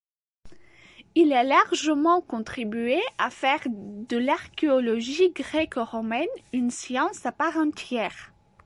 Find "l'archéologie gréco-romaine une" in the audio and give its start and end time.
4.17-6.71